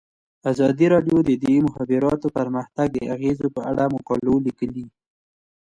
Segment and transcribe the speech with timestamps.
[0.51, 4.85] ازادي راډیو د د مخابراتو پرمختګ د اغیزو په اړه مقالو لیکلي.